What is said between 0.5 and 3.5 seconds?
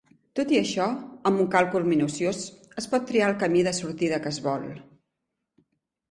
i això, amb un càlcul minuciós, es pot triar el